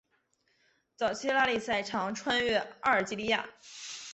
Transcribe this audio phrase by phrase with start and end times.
[0.95, 3.47] 早期拉力赛常穿越阿尔及利亚。